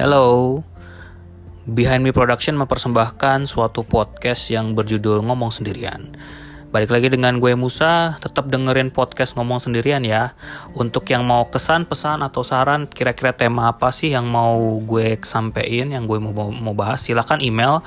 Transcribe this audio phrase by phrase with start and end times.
[0.00, 0.56] Hello,
[1.68, 6.16] Behind Me Production mempersembahkan suatu podcast yang berjudul Ngomong Sendirian.
[6.72, 10.32] Balik lagi dengan gue Musa, tetap dengerin podcast Ngomong Sendirian ya.
[10.72, 15.92] Untuk yang mau kesan, pesan, atau saran, kira-kira tema apa sih yang mau gue sampein,
[15.92, 17.84] yang gue mau, mau bahas, silahkan email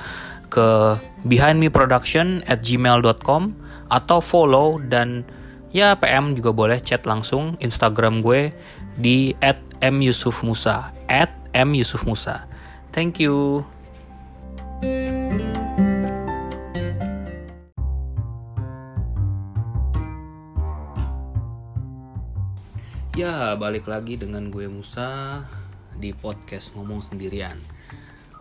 [0.54, 0.94] ke
[1.26, 3.58] behindmeproduction at gmail.com
[3.90, 5.26] atau follow dan
[5.74, 8.54] ya PM juga boleh chat langsung Instagram gue
[9.02, 12.50] di at myusufmusa at myusufmusa
[12.90, 13.62] thank you.
[23.14, 25.38] Ya balik lagi dengan gue Musa
[25.94, 27.54] di podcast ngomong sendirian.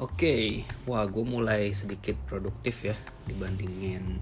[0.01, 2.97] Oke, wah gue mulai sedikit produktif ya
[3.29, 4.17] dibandingin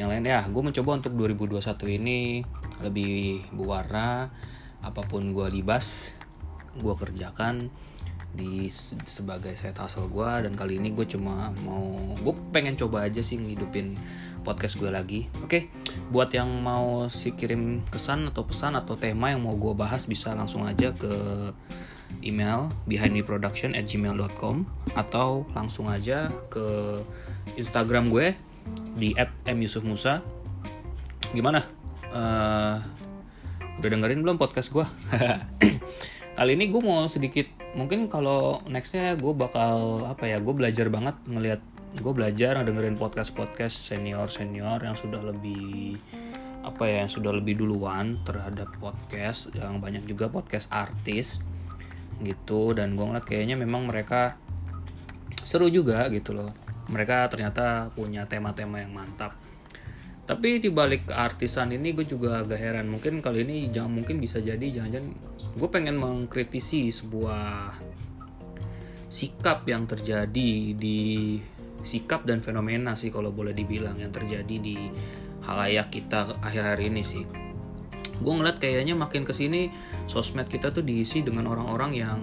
[0.00, 0.24] yang lain.
[0.24, 0.48] Ya.
[0.48, 2.40] Gue mencoba untuk 2021 ini
[2.80, 4.32] lebih berwarna.
[4.80, 6.16] Apa pun gue libas,
[6.80, 7.68] gue kerjakan
[8.32, 8.72] di
[9.04, 11.84] sebagai saya hustle gue dan kali ini gue cuma mau
[12.16, 13.92] gue pengen coba aja sih ngidupin
[14.42, 15.28] podcast gue lagi.
[15.44, 15.62] Oke okay?
[16.08, 20.34] buat yang mau si kirim kesan atau pesan atau tema yang mau gue bahas bisa
[20.34, 21.12] langsung aja ke
[22.24, 24.64] email behindmeproduction at gmail.com
[24.96, 27.00] atau langsung aja ke
[27.56, 28.34] Instagram gue
[28.96, 30.24] di at myusufmusa
[31.32, 31.64] gimana?
[32.12, 32.76] Uh,
[33.80, 34.84] udah dengerin belum podcast gue
[36.42, 37.46] kali ini gue mau sedikit
[37.78, 41.62] mungkin kalau nextnya gue bakal apa ya gue belajar banget ngelihat
[42.02, 46.02] gue belajar dengerin podcast podcast senior senior yang sudah lebih
[46.66, 51.38] apa ya yang sudah lebih duluan terhadap podcast yang banyak juga podcast artis
[52.26, 52.74] gitu.
[52.74, 54.34] Dan gue ngeliat kayaknya memang mereka
[55.46, 56.50] seru juga gitu loh.
[56.90, 59.38] Mereka ternyata punya tema-tema yang mantap.
[60.26, 62.90] Tapi di balik keartisan ini gue juga agak heran.
[62.90, 67.76] Mungkin kali ini jangan mungkin bisa jadi jangan-jangan gue pengen mengkritisi sebuah
[69.12, 71.36] sikap yang terjadi di
[71.84, 74.88] sikap dan fenomena sih kalau boleh dibilang yang terjadi di
[75.44, 77.24] halayak kita akhir-akhir ini sih.
[78.22, 79.68] Gue ngeliat kayaknya makin ke sini
[80.06, 82.18] sosmed kita tuh diisi dengan orang-orang yang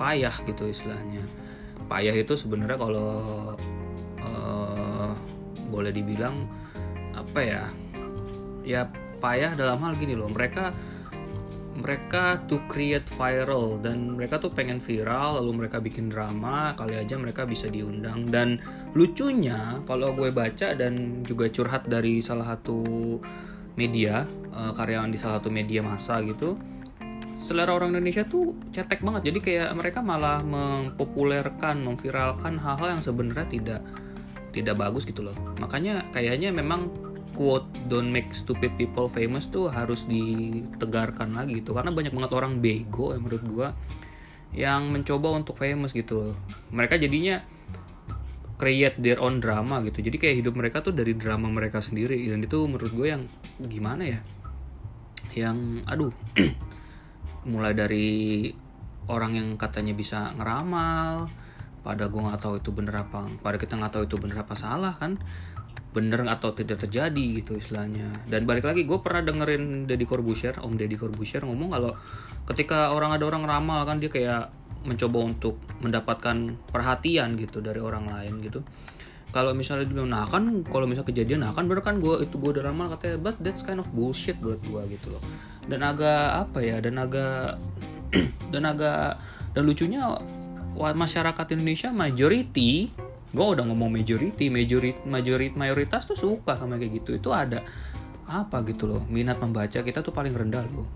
[0.00, 1.22] payah gitu istilahnya.
[1.86, 3.12] Payah itu sebenarnya kalau
[4.24, 5.12] uh,
[5.68, 6.48] boleh dibilang
[7.12, 7.62] apa ya?
[8.64, 8.88] Ya
[9.20, 10.32] payah dalam hal gini loh.
[10.32, 10.72] Mereka
[11.72, 17.16] mereka to create viral dan mereka tuh pengen viral lalu mereka bikin drama kali aja
[17.16, 18.28] mereka bisa diundang.
[18.28, 18.60] Dan
[18.92, 23.16] lucunya kalau gue baca dan juga curhat dari salah satu
[23.76, 26.60] media uh, karyawan di salah satu media massa gitu
[27.32, 29.32] selera orang Indonesia tuh cetek banget.
[29.32, 33.80] Jadi kayak mereka malah mempopulerkan memviralkan hal-hal yang sebenarnya tidak
[34.52, 35.34] tidak bagus gitu loh.
[35.58, 36.92] Makanya kayaknya memang
[37.32, 41.72] quote don't make stupid people famous tuh harus ditegarkan lagi gitu.
[41.72, 43.68] Karena banyak banget orang bego ya menurut gua
[44.52, 46.36] yang mencoba untuk famous gitu.
[46.70, 47.40] Mereka jadinya
[48.62, 50.04] create their own drama gitu.
[50.04, 52.14] Jadi kayak hidup mereka tuh dari drama mereka sendiri.
[52.30, 53.26] Dan itu menurut gue yang
[53.58, 54.20] gimana ya?
[55.34, 56.14] Yang aduh
[57.50, 58.46] mulai dari
[59.10, 61.26] orang yang katanya bisa ngeramal
[61.82, 64.94] pada gue nggak tahu itu bener apa pada kita nggak tahu itu bener apa salah
[64.94, 65.18] kan
[65.92, 68.24] bener atau tidak terjadi gitu istilahnya.
[68.24, 71.92] Dan balik lagi gue pernah dengerin Deddy Corbuzier Om Deddy Corbuzier ngomong kalau
[72.48, 74.48] ketika orang ada orang ramal kan dia kayak
[74.82, 78.64] mencoba untuk mendapatkan perhatian gitu dari orang lain gitu.
[79.32, 82.50] Kalau misalnya dia nah kan kalau misalnya kejadian nah kan bener kan gue itu gue
[82.56, 85.22] udah ramal katanya but that's kind of bullshit buat gue gitu loh.
[85.68, 87.60] Dan agak apa ya dan agak
[88.52, 89.20] dan agak
[89.52, 90.08] dan lucunya
[90.72, 92.88] masyarakat Indonesia majority
[93.32, 97.16] gue udah ngomong majority majority majority mayoritas tuh suka sama kayak gitu.
[97.16, 97.64] Itu ada
[98.28, 100.88] apa gitu loh minat membaca kita tuh paling rendah loh.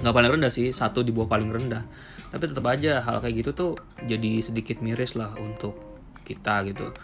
[0.00, 1.84] Nggak paling rendah sih satu di bawah paling rendah.
[2.32, 3.72] Tapi tetap aja hal kayak gitu tuh
[4.08, 5.76] jadi sedikit miris lah untuk
[6.24, 6.96] kita gitu.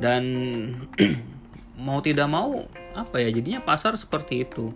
[0.00, 0.24] Dan
[1.86, 2.64] mau tidak mau
[2.96, 4.72] apa ya jadinya pasar seperti itu.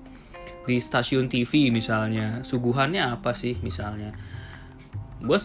[0.64, 4.12] Di stasiun TV misalnya suguhannya apa sih misalnya?
[5.24, 5.40] Gue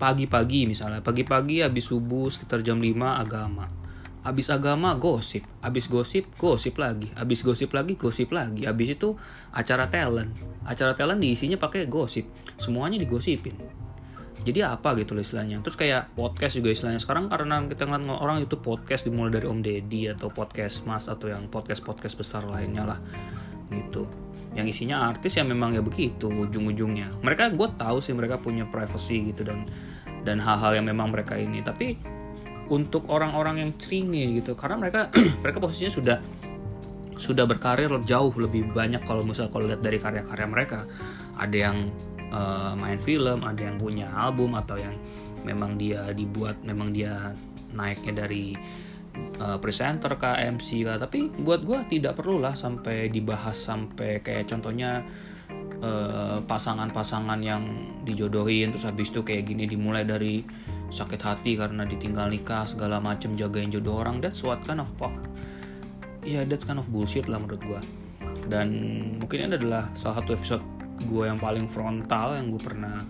[0.00, 1.04] pagi-pagi misalnya.
[1.04, 3.68] Pagi-pagi habis subuh sekitar jam 5 agama.
[4.24, 5.44] Habis agama gosip.
[5.60, 7.12] Habis gosip gosip lagi.
[7.12, 8.64] Habis gosip lagi gosip lagi.
[8.64, 9.12] Habis itu
[9.52, 10.32] acara talent.
[10.64, 12.24] Acara talent diisinya pakai gosip.
[12.56, 13.60] Semuanya digosipin.
[14.40, 15.60] Jadi apa gitu loh istilahnya.
[15.60, 17.00] Terus kayak podcast juga istilahnya.
[17.00, 21.28] Sekarang karena kita ngeliat orang itu podcast dimulai dari Om Deddy atau podcast Mas atau
[21.28, 23.00] yang podcast podcast besar lainnya lah.
[23.68, 27.22] Gitu yang isinya artis yang memang ya begitu ujung-ujungnya.
[27.22, 29.62] Mereka gue tahu sih mereka punya privacy gitu dan
[30.26, 31.62] dan hal-hal yang memang mereka ini.
[31.62, 31.94] Tapi
[32.70, 35.10] untuk orang-orang yang ceringe gitu karena mereka
[35.42, 36.18] mereka posisinya sudah
[37.20, 40.88] sudah berkarir jauh lebih banyak kalau misal kalau lihat dari karya-karya mereka.
[41.38, 41.78] Ada yang
[42.34, 44.94] uh, main film ada yang punya album atau yang
[45.42, 47.34] memang dia dibuat memang dia
[47.74, 48.54] naiknya dari
[49.40, 50.96] uh, presenter ke MC kah.
[50.98, 55.04] Tapi buat gue tidak perlu lah sampai dibahas sampai kayak contohnya
[55.80, 57.62] pasangan pasangan-pasangan yang
[58.04, 60.44] dijodohin terus habis itu kayak gini dimulai dari
[60.92, 64.20] sakit hati karena ditinggal nikah segala macem jagain jodoh orang.
[64.20, 65.16] That's what kind of fuck.
[66.20, 67.80] Ya yeah, that's kind of bullshit lah menurut gue
[68.50, 68.68] dan
[69.22, 70.64] mungkin ini adalah salah satu episode
[71.06, 73.06] gue yang paling frontal yang gue pernah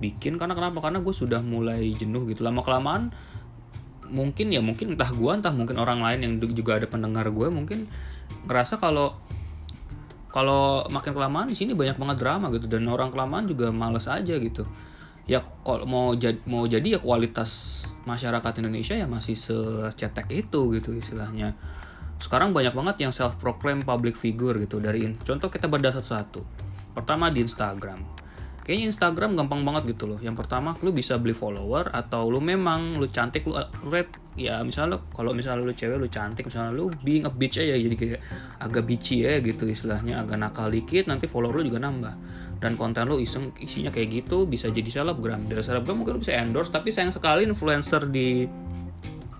[0.00, 0.40] bikin.
[0.40, 0.80] Karena kenapa?
[0.80, 2.40] Karena gue sudah mulai jenuh gitu.
[2.42, 3.12] Lama kelamaan
[4.08, 7.88] mungkin ya mungkin entah gue entah mungkin orang lain yang juga ada pendengar gue mungkin
[8.48, 9.16] ngerasa kalau
[10.28, 14.36] kalau makin kelamaan di sini banyak banget drama gitu dan orang kelamaan juga males aja
[14.36, 14.68] gitu.
[15.28, 20.92] Ya kalau mau jadi mau jadi ya kualitas masyarakat Indonesia ya masih secetek itu gitu
[20.96, 21.56] istilahnya.
[22.20, 26.44] Sekarang banyak banget yang self proclaim public figure gitu dari contoh kita berdasar satu.
[26.92, 28.27] Pertama di Instagram
[28.68, 30.20] kayaknya Instagram gampang banget gitu loh.
[30.20, 33.56] Yang pertama lu bisa beli follower atau lu memang lu cantik lu
[33.88, 37.72] red ya misalnya kalau misalnya lu cewek lu cantik misalnya lu being a bitch aja
[37.80, 38.20] jadi kayak
[38.60, 42.12] agak bitchy ya gitu istilahnya agak nakal dikit nanti follower lu juga nambah.
[42.60, 45.48] Dan konten lu iseng isinya kayak gitu bisa jadi selebgram.
[45.48, 48.44] Dari selebgram mungkin lu bisa endorse tapi sayang sekali influencer di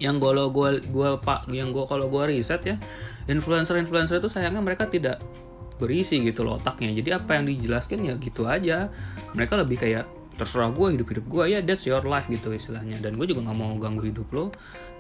[0.01, 2.79] yang gue gue gue pak yang gue kalau gue riset ya
[3.27, 5.19] influencer influencer itu sayangnya mereka tidak
[5.79, 6.91] berisi gitu loh otaknya.
[6.93, 8.91] Jadi apa yang dijelaskan ya gitu aja.
[9.33, 10.05] Mereka lebih kayak
[10.39, 12.99] terserah gue hidup hidup gue ya that's your life gitu istilahnya.
[12.99, 14.51] Dan gue juga nggak mau ganggu hidup lo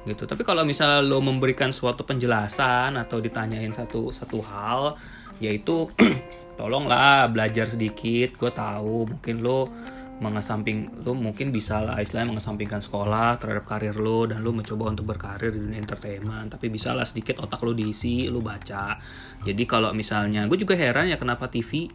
[0.07, 0.25] gitu.
[0.25, 4.97] Tapi kalau misalnya lo memberikan suatu penjelasan atau ditanyain satu satu hal
[5.39, 5.91] yaitu
[6.59, 9.71] tolonglah belajar sedikit gue tahu mungkin lo
[10.19, 15.07] mengesamping lu mungkin bisa lah istilahnya mengesampingkan sekolah terhadap karir lu dan lu mencoba untuk
[15.15, 16.51] berkarir di dunia entertainment.
[16.51, 18.99] Tapi bisa lah sedikit otak lu diisi lu baca.
[19.47, 21.87] Jadi kalau misalnya gue juga heran ya kenapa TV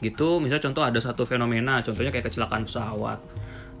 [0.00, 0.40] gitu.
[0.40, 3.20] Misalnya contoh ada satu fenomena contohnya kayak kecelakaan pesawat.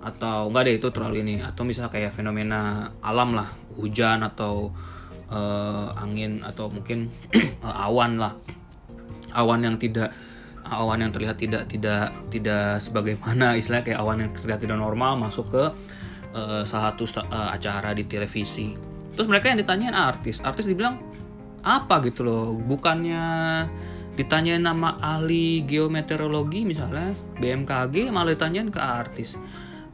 [0.04, 1.34] Atau enggak deh itu terlalu ini.
[1.40, 3.48] Atau misalnya kayak fenomena alam lah
[3.80, 4.76] hujan atau
[5.32, 7.08] uh, angin atau mungkin
[7.64, 8.36] awan lah.
[9.32, 10.12] Awan yang tidak
[10.70, 15.50] awan yang terlihat tidak tidak tidak sebagaimana istilah kayak awan yang terlihat tidak normal masuk
[15.50, 15.64] ke
[16.34, 18.76] uh, salah satu uh, acara di televisi.
[19.16, 21.00] Terus mereka yang ditanyain artis, artis dibilang
[21.64, 23.24] apa gitu loh, bukannya
[24.16, 29.34] ditanyain nama ahli geometeorologi misalnya BMKG malah ditanyain ke artis.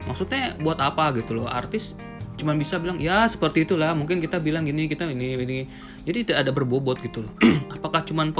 [0.03, 1.95] Maksudnya buat apa gitu loh, artis
[2.33, 5.59] cuman bisa bilang ya seperti itulah mungkin kita bilang gini kita ini ini
[6.01, 7.33] jadi tidak ada berbobot gitu loh
[7.77, 8.33] apakah cuman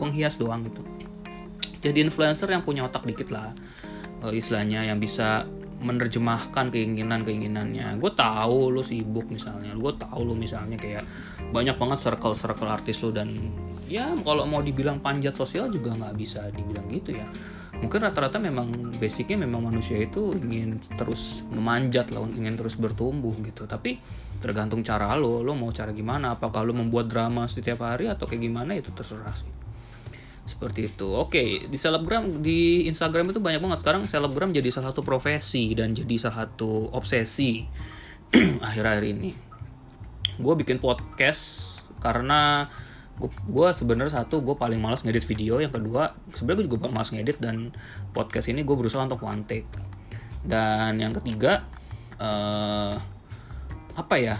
[0.00, 0.80] penghias doang gitu
[1.84, 3.52] jadi influencer yang punya otak dikit lah.
[4.24, 5.44] Uh, istilahnya yang bisa
[5.84, 9.76] menerjemahkan keinginan keinginannya gue tahu lo sibuk misalnya.
[9.76, 11.04] Gue tahu lo misalnya kayak
[11.52, 13.36] banyak banget circle circle artis lo dan
[13.84, 17.28] ya kalau mau dibilang panjat sosial juga nggak bisa dibilang gitu ya.
[17.84, 23.68] Mungkin rata-rata memang basicnya memang manusia itu ingin terus memanjat lah ingin terus bertumbuh gitu.
[23.68, 24.00] Tapi
[24.40, 26.32] tergantung cara lo lo mau cara gimana?
[26.32, 28.72] Apakah lo membuat drama setiap hari atau kayak gimana?
[28.72, 29.63] Itu terserah sih
[30.44, 31.08] seperti itu.
[31.08, 33.78] Oke di selebgram di Instagram itu banyak banget.
[33.80, 37.64] Sekarang selebgram jadi salah satu profesi dan jadi salah satu obsesi
[38.68, 39.30] akhir-akhir ini.
[40.36, 41.74] Gue bikin podcast
[42.04, 42.68] karena
[43.22, 45.58] gue sebenarnya satu gue paling malas ngedit video.
[45.64, 47.72] Yang kedua sebenarnya gue juga malas ngedit dan
[48.12, 49.66] podcast ini gue berusaha untuk one take.
[50.44, 51.64] Dan yang ketiga
[52.20, 53.00] uh,
[53.96, 54.36] apa ya?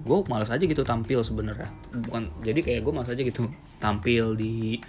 [0.00, 1.68] Gue malas aja gitu tampil sebenarnya.
[1.92, 4.80] Bukan jadi kayak gue malas aja gitu tampil di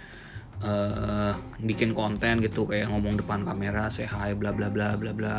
[0.62, 5.36] uh, bikin konten gitu kayak ngomong depan kamera say hi bla bla bla bla bla.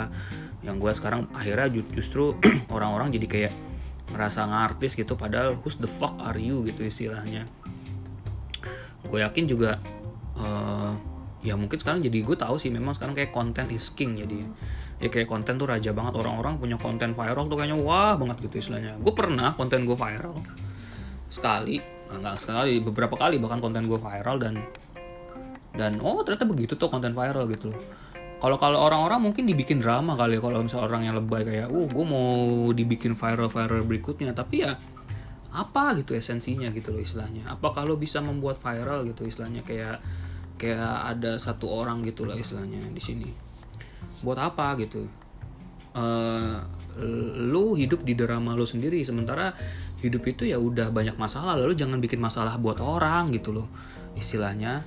[0.63, 2.35] Yang gue sekarang akhirnya justru
[2.75, 3.53] orang-orang jadi kayak
[4.11, 5.15] merasa ngartis gitu.
[5.15, 7.47] Padahal who's the fuck are you gitu istilahnya.
[9.07, 9.79] Gue yakin juga
[10.39, 10.93] uh,
[11.43, 14.43] ya mungkin sekarang jadi gue tahu sih memang sekarang kayak konten is king jadi.
[15.03, 16.15] Ya kayak konten tuh raja banget.
[16.15, 18.95] Orang-orang punya konten viral tuh kayaknya wah banget gitu istilahnya.
[19.03, 20.39] Gue pernah konten gue viral
[21.33, 21.81] sekali
[22.13, 24.61] nggak sekali beberapa kali bahkan konten gue viral dan
[25.73, 27.81] dan oh ternyata begitu tuh konten viral gitu loh.
[28.37, 31.87] Kalau kalau orang-orang mungkin dibikin drama kali ya kalau misalnya orang yang lebay kayak uh
[31.87, 32.27] gue mau
[32.75, 34.35] dibikin viral viral berikutnya.
[34.35, 34.75] Tapi ya
[35.53, 37.47] apa gitu esensinya gitu loh istilahnya?
[37.47, 39.63] Apakah lo bisa membuat viral gitu istilahnya?
[39.63, 40.03] Kayak
[40.59, 43.29] kayak ada satu orang gitu lah istilahnya di sini.
[44.21, 45.07] Buat apa gitu?
[45.93, 46.59] Uh,
[47.47, 49.53] lu hidup di drama lu sendiri sementara
[50.03, 51.55] hidup itu ya udah banyak masalah.
[51.55, 53.71] Lalu jangan bikin masalah buat orang gitu loh
[54.13, 54.85] istilahnya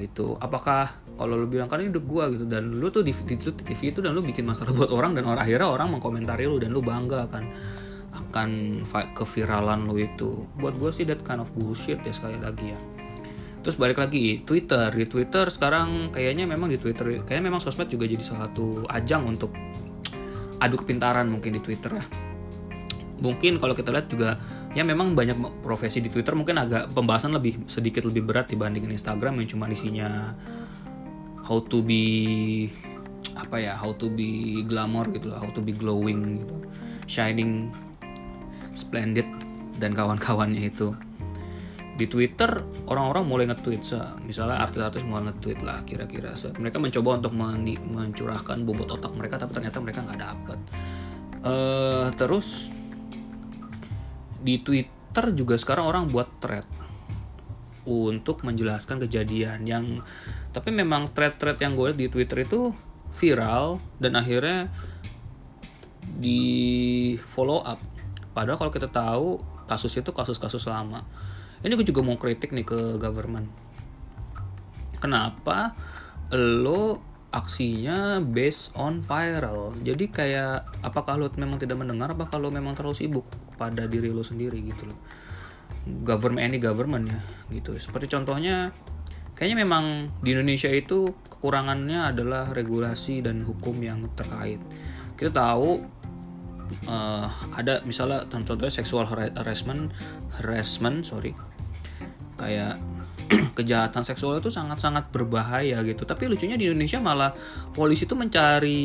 [0.00, 0.36] gitu.
[0.38, 2.44] Apakah kalau lu bilang kan ini hidup gua gitu.
[2.44, 5.24] Dan lu tuh di, di, di TV itu dan lu bikin masalah buat orang dan
[5.24, 7.48] orang akhirnya orang mengkomentari lu dan lu bangga kan
[8.12, 10.44] akan keviralan lu itu.
[10.56, 12.80] Buat gua sih that kind of bullshit ya sekali lagi ya.
[13.64, 14.94] Terus balik lagi Twitter.
[14.94, 19.26] Di Twitter sekarang kayaknya memang di Twitter kayaknya memang sosmed juga jadi salah satu ajang
[19.26, 19.50] untuk
[20.56, 22.25] adu kepintaran mungkin di Twitter ya
[23.20, 24.36] mungkin kalau kita lihat juga
[24.76, 29.40] ya memang banyak profesi di Twitter mungkin agak pembahasan lebih sedikit lebih berat dibandingin Instagram
[29.40, 30.36] yang cuma isinya
[31.46, 32.68] how to be
[33.36, 36.56] apa ya how to be glamour gitu loh how to be glowing gitu
[37.06, 37.72] shining
[38.76, 39.24] splendid
[39.80, 40.92] dan kawan-kawannya itu.
[41.96, 42.60] Di Twitter
[42.92, 43.80] orang-orang mulai nge-tweet
[44.28, 49.80] misalnya artis-artis mulai nge-tweet lah kira-kira mereka mencoba untuk mencurahkan bobot otak mereka tapi ternyata
[49.80, 50.58] mereka nggak dapet.
[51.40, 52.68] Uh, terus
[54.46, 56.62] di Twitter juga sekarang orang buat thread
[57.86, 60.02] untuk menjelaskan kejadian yang
[60.54, 62.70] tapi memang thread-thread yang gue lihat di Twitter itu
[63.10, 64.70] viral dan akhirnya
[66.06, 67.82] di follow up.
[68.34, 71.02] Padahal kalau kita tahu kasus itu kasus-kasus lama.
[71.62, 73.50] Ini gue juga mau kritik nih ke government.
[75.02, 75.74] Kenapa
[76.34, 77.02] lo
[77.34, 79.74] aksinya based on viral.
[79.82, 83.26] Jadi kayak apakah lo memang tidak mendengar apa kalau memang terlalu sibuk
[83.58, 84.98] pada diri lo sendiri gitu loh.
[86.06, 87.74] Government any government ya gitu.
[87.78, 88.70] Seperti contohnya
[89.34, 89.84] kayaknya memang
[90.22, 94.62] di Indonesia itu kekurangannya adalah regulasi dan hukum yang terkait.
[95.18, 95.82] Kita tahu
[96.86, 99.92] uh, ada misalnya contohnya seksual harassment
[100.40, 101.34] harassment sorry.
[102.36, 102.78] Kayak
[103.58, 106.04] kejahatan seksual itu sangat-sangat berbahaya gitu.
[106.04, 107.32] Tapi lucunya di Indonesia malah
[107.72, 108.82] polisi itu mencari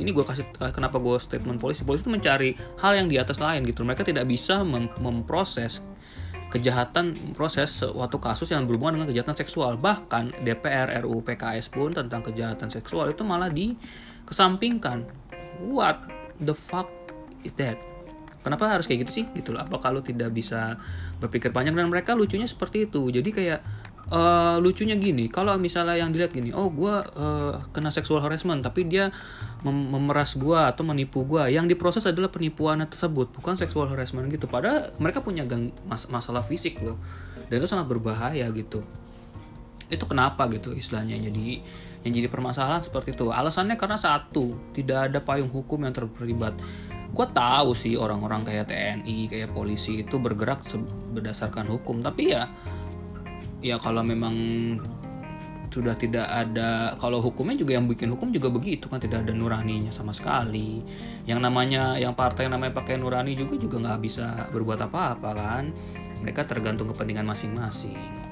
[0.00, 3.66] ini gue kasih kenapa gue statement polisi polisi itu mencari hal yang di atas lain
[3.66, 3.84] gitu.
[3.84, 5.82] Mereka tidak bisa mem memproses
[6.52, 9.80] kejahatan proses suatu kasus yang berhubungan dengan kejahatan seksual.
[9.80, 15.08] Bahkan DPR RUU PKS pun tentang kejahatan seksual itu malah dikesampingkan.
[15.64, 16.04] What
[16.36, 16.92] the fuck
[17.40, 17.91] is that
[18.42, 19.24] kenapa harus kayak gitu sih?
[19.32, 19.62] Gitu loh.
[19.62, 20.76] Apa kalau tidak bisa
[21.22, 21.78] berpikir panjang?
[21.78, 23.08] Dan mereka lucunya seperti itu.
[23.08, 23.60] Jadi kayak
[24.12, 25.30] uh, lucunya gini.
[25.32, 29.08] Kalau misalnya yang dilihat gini oh gue uh, kena seksual harassment tapi dia
[29.62, 34.50] mem memeras gue atau menipu gue yang diproses adalah penipuan tersebut bukan seksual harassment gitu.
[34.50, 37.00] Padahal mereka punya gang mas masalah fisik loh.
[37.48, 38.84] Dan itu sangat berbahaya gitu.
[39.92, 41.60] Itu kenapa gitu istilahnya jadi
[42.02, 43.30] yang jadi permasalahan seperti itu.
[43.30, 46.56] Alasannya karena satu tidak ada payung hukum yang terlibat
[47.12, 50.64] gue tahu sih orang-orang kayak TNI kayak polisi itu bergerak
[51.12, 52.00] berdasarkan hukum.
[52.00, 52.48] Tapi ya
[53.62, 54.34] ya kalau memang
[55.72, 59.92] sudah tidak ada kalau hukumnya juga yang bikin hukum juga begitu kan tidak ada nuraninya
[59.92, 60.84] sama sekali.
[61.28, 65.64] Yang namanya yang partai yang namanya pakai nurani juga juga nggak bisa berbuat apa-apa kan.
[66.20, 68.22] Mereka tergantung kepentingan masing-masing.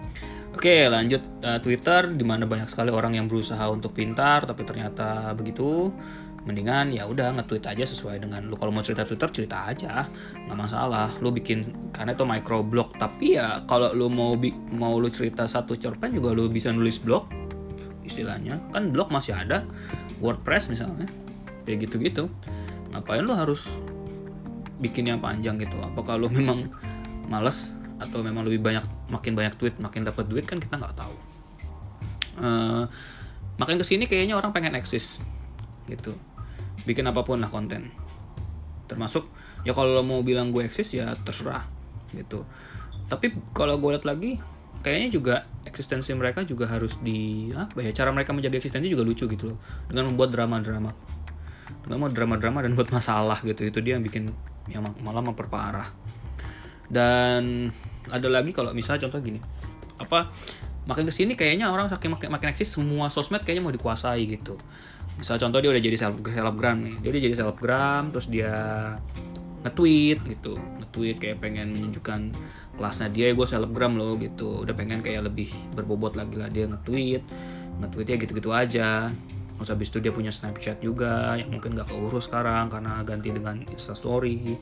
[0.50, 5.30] Oke lanjut uh, Twitter di mana banyak sekali orang yang berusaha untuk pintar tapi ternyata
[5.32, 5.94] begitu
[6.48, 8.56] mendingan ya udah nge-tweet aja sesuai dengan lu.
[8.56, 10.08] Kalau mau cerita Twitter cerita aja.
[10.48, 11.08] Nggak masalah.
[11.20, 12.96] Lu bikin karena itu microblog.
[12.96, 14.32] Tapi ya kalau lu mau
[14.72, 17.28] mau lu cerita satu cerpen juga lu bisa nulis blog
[18.08, 18.56] istilahnya.
[18.72, 19.68] Kan blog masih ada.
[20.20, 21.08] WordPress misalnya.
[21.68, 22.32] Kayak gitu-gitu.
[22.96, 23.68] Ngapain lu harus
[24.80, 25.76] bikin yang panjang gitu?
[25.84, 26.72] Apa kalau memang
[27.28, 30.48] males atau memang lebih banyak makin banyak tweet makin dapat duit?
[30.48, 31.16] Kan kita nggak tahu.
[32.40, 32.88] Uh,
[33.60, 35.20] makin ke sini kayaknya orang pengen eksis.
[35.84, 36.16] Gitu
[36.84, 37.90] bikin apa pun lah konten.
[38.86, 39.28] Termasuk
[39.62, 41.64] ya kalau mau bilang gue eksis ya terserah
[42.16, 42.44] gitu.
[43.06, 44.38] Tapi kalau gue lihat lagi
[44.80, 45.34] kayaknya juga
[45.68, 49.58] eksistensi mereka juga harus di apa ya cara mereka menjaga eksistensi juga lucu gitu loh.
[49.86, 50.90] Dengan membuat drama-drama.
[51.86, 54.28] Dengan mau drama-drama dan buat masalah gitu itu dia yang bikin
[54.68, 55.88] yang malah memperparah.
[56.90, 57.70] Dan
[58.10, 59.38] ada lagi kalau misalnya contoh gini
[60.00, 60.32] apa
[60.88, 64.56] makin ke sini kayaknya orang saking makin, makin eksis semua sosmed kayaknya mau dikuasai gitu
[65.18, 66.94] misal contoh dia udah jadi selebgram nih.
[67.02, 68.52] Dia udah jadi selebgram terus dia
[69.64, 70.56] nge-tweet gitu.
[70.56, 72.20] Nge-tweet kayak pengen menunjukkan
[72.76, 74.64] kelasnya dia gue selebgram loh gitu.
[74.64, 77.22] Udah pengen kayak lebih berbobot lagi lah dia nge-tweet.
[77.84, 79.10] Nge-tweetnya gitu-gitu aja.
[79.60, 83.60] Terus habis itu dia punya snapchat juga yang mungkin gak keurus sekarang karena ganti dengan
[83.68, 84.56] instastory.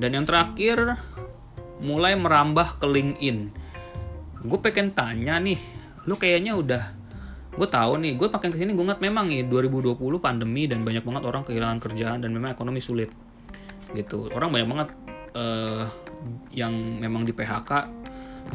[0.00, 0.96] Dan yang terakhir
[1.84, 3.38] mulai merambah ke LinkedIn.
[4.48, 5.60] Gue pengen tanya nih
[6.08, 6.84] lu kayaknya udah
[7.52, 11.04] gue tahu nih gue pakai ke sini gue ngeliat memang nih 2020 pandemi dan banyak
[11.04, 13.12] banget orang kehilangan kerjaan dan memang ekonomi sulit.
[13.92, 14.32] Gitu.
[14.32, 14.88] Orang banyak banget
[15.36, 15.84] uh,
[16.56, 17.70] yang memang di PHK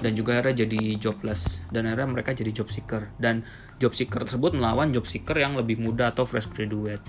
[0.02, 1.62] dan juga akhirnya jadi jobless.
[1.70, 3.14] Dan akhirnya mereka jadi job seeker.
[3.22, 3.46] Dan
[3.78, 7.06] job seeker tersebut melawan job seeker yang lebih muda atau fresh graduate.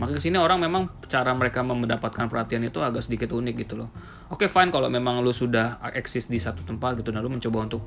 [0.00, 3.92] Maka ke sini orang memang cara mereka mendapatkan perhatian itu agak sedikit unik gitu loh.
[4.32, 7.68] Oke okay, fine kalau memang lu sudah eksis di satu tempat gitu dan lu mencoba
[7.68, 7.84] untuk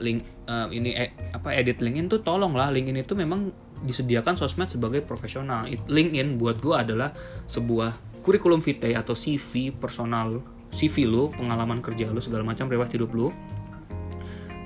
[0.00, 3.50] link uh, ini eh, apa edit LinkedIn tuh tolonglah LinkedIn itu memang
[3.84, 5.68] disediakan sosmed sebagai profesional.
[5.68, 7.12] LinkedIn buat gue adalah
[7.46, 10.42] sebuah kurikulum vitae atau CV personal
[10.74, 13.30] CV lu, pengalaman kerja lu segala macam riwayat hidup lu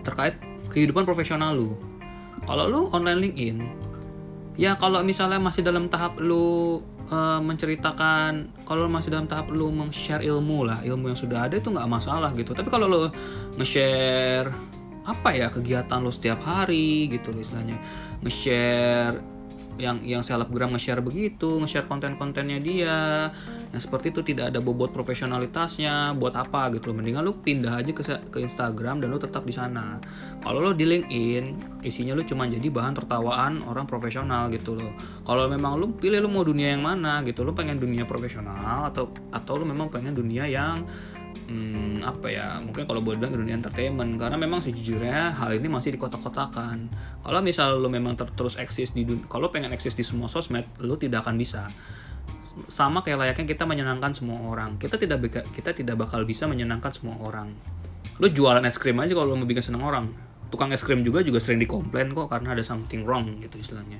[0.00, 0.40] terkait
[0.72, 1.76] kehidupan profesional lu.
[2.48, 3.56] Kalau lu online LinkedIn
[4.56, 6.80] ya kalau misalnya masih dalam tahap lu
[7.12, 11.68] uh, menceritakan kalau masih dalam tahap lu meng-share ilmu lah ilmu yang sudah ada itu
[11.68, 12.56] nggak masalah gitu.
[12.56, 13.00] Tapi kalau lu
[13.60, 14.48] nge-share
[15.08, 17.80] apa ya kegiatan lo setiap hari gitu loh istilahnya
[18.20, 19.40] nge-share
[19.80, 22.98] yang yang selebgram nge-share begitu, nge-share konten-kontennya dia.
[23.72, 27.00] Yang seperti itu tidak ada bobot profesionalitasnya, buat apa gitu loh.
[27.00, 29.96] Mendingan lu pindah aja ke ke Instagram dan lu tetap di sana.
[30.44, 31.44] Kalau lo di LinkedIn,
[31.80, 34.92] isinya lu cuma jadi bahan tertawaan orang profesional gitu loh.
[35.24, 39.08] Kalau memang lu pilih lu mau dunia yang mana gitu, lu pengen dunia profesional atau
[39.32, 40.84] atau lu memang pengen dunia yang
[41.50, 44.14] hmm, apa ya mungkin kalau boleh bilang dunia entertainment.
[44.16, 46.86] Karena memang sejujurnya hal ini masih dikotak-kotakan.
[47.26, 50.94] Kalau misal lo memang ter terus eksis di kalau pengen eksis di semua sosmed lo
[50.94, 51.66] tidak akan bisa.
[52.70, 54.78] Sama kayak layaknya kita menyenangkan semua orang.
[54.78, 55.18] Kita tidak
[55.50, 57.50] kita tidak bakal bisa menyenangkan semua orang.
[58.22, 60.06] Lo jualan es krim aja kalau lo mau bikin seneng orang.
[60.50, 63.98] Tukang es krim juga juga sering dikomplain kok karena ada something wrong gitu istilahnya.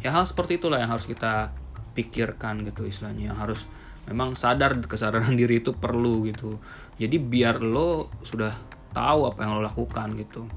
[0.00, 1.52] Ya hal seperti itulah yang harus kita
[1.96, 3.32] pikirkan gitu istilahnya.
[3.34, 3.60] Yang harus
[4.08, 6.56] memang sadar kesadaran diri itu perlu gitu.
[6.96, 8.50] Jadi biar lo sudah
[8.90, 10.48] tahu apa yang lo lakukan gitu.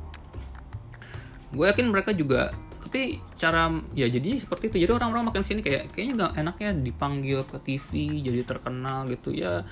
[1.52, 2.50] Gue yakin mereka juga
[2.82, 4.88] tapi cara ya jadi seperti itu.
[4.88, 9.36] Jadi orang-orang makin sini kayak kayaknya gak enaknya dipanggil ke TV jadi terkenal gitu.
[9.36, 9.68] Ya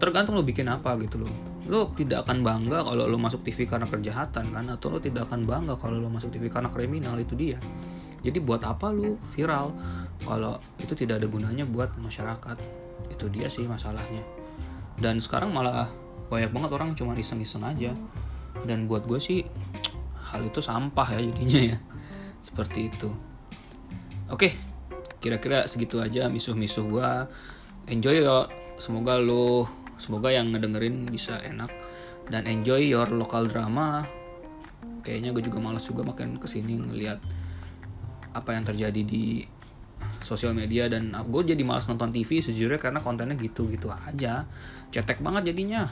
[0.00, 1.32] tergantung lo bikin apa gitu loh
[1.68, 4.64] lo tidak akan bangga kalau lo masuk TV karena kejahatan kan?
[4.72, 7.60] Atau lo tidak akan bangga kalau lo masuk TV karena kriminal itu dia
[8.22, 9.74] jadi buat apa lu viral?
[10.22, 12.56] Kalau itu tidak ada gunanya buat masyarakat.
[13.10, 14.22] Itu dia sih masalahnya.
[14.94, 15.90] Dan sekarang malah
[16.30, 17.90] banyak banget orang cuma iseng-iseng aja.
[18.62, 19.42] Dan buat gue sih
[20.30, 21.78] hal itu sampah ya jadinya ya.
[22.46, 23.10] Seperti itu.
[24.30, 24.54] Oke
[25.22, 27.10] kira-kira segitu aja misuh-misuh gue
[27.86, 31.70] enjoy ya semoga lo semoga yang ngedengerin bisa enak.
[32.30, 34.06] Dan enjoy your local drama.
[35.02, 37.18] Kayaknya gue juga malas juga makin ke sini ngeliat
[38.32, 39.44] apa yang terjadi di
[40.22, 44.46] sosial media dan gue jadi malas nonton TV sejujurnya karena kontennya gitu-gitu aja.
[44.90, 45.90] Cetek banget jadinya.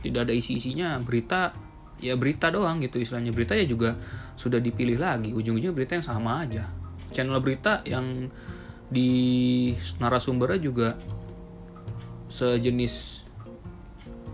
[0.00, 0.96] Tidak ada isi-isinya.
[1.00, 1.52] Berita
[2.00, 3.32] ya berita doang gitu istilahnya.
[3.32, 3.96] Berita ya juga
[4.34, 5.30] sudah dipilih lagi.
[5.36, 6.68] Ujung-ujungnya berita yang sama aja.
[7.12, 8.28] Channel berita yang
[8.90, 10.88] di narasumbernya juga
[12.30, 13.24] sejenis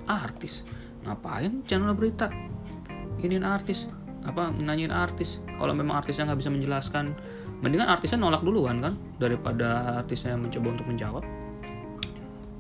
[0.07, 0.62] artis.
[1.03, 2.31] Ngapain channel berita?
[3.16, 5.40] Ini artis apa nanyain artis.
[5.56, 7.14] Kalau memang artisnya nggak bisa menjelaskan
[7.62, 11.24] mendingan artisnya nolak duluan kan daripada artisnya mencoba untuk menjawab.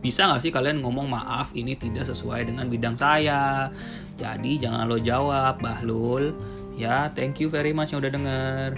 [0.00, 3.68] Bisa nggak sih kalian ngomong maaf ini tidak sesuai dengan bidang saya.
[4.14, 6.32] Jadi jangan lo jawab Bahlul.
[6.78, 8.68] Ya thank you very much yang udah denger.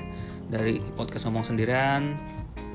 [0.49, 2.17] Dari podcast ngomong sendirian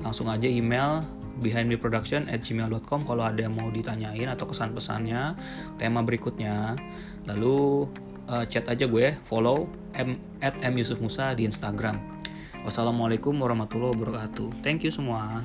[0.06, 1.02] langsung aja email
[1.41, 5.34] behindmeproduction at gmail.com kalau ada yang mau ditanyain atau kesan pesannya
[5.82, 6.78] tema berikutnya.
[7.26, 7.89] Lalu
[8.28, 12.00] uh, chat aja gue follow m at m Yusuf Musa di Instagram.
[12.64, 14.64] Wassalamualaikum warahmatullahi wabarakatuh.
[14.64, 15.44] Thank you semua